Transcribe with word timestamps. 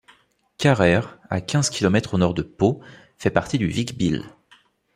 Carrère, 0.57 1.19
à 1.29 1.41
quinze 1.41 1.69
kilomètres 1.69 2.15
au 2.15 2.17
nord 2.17 2.33
de 2.33 2.41
Pau 2.41 2.81
fait 3.19 3.29
partie 3.29 3.59
du 3.59 3.67
Vic-Bilh. 3.67 4.23